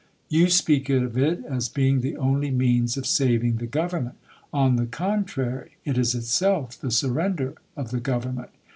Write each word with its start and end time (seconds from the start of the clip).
You 0.29 0.49
speak 0.49 0.89
of 0.89 1.15
it 1.15 1.45
as 1.45 1.69
being 1.69 2.01
the 2.01 2.17
only 2.17 2.49
means 2.49 2.97
of 2.97 3.05
saving 3.05 3.57
the 3.57 3.67
Government. 3.67 4.17
On 4.51 4.75
the 4.75 4.87
contrary, 4.87 5.73
it 5.85 5.95
is 5.95 6.15
itself 6.15 6.75
the 6.81 6.89
surrender 6.89 7.53
of 7.77 7.91
the 7.91 7.99
Government. 7.99 8.49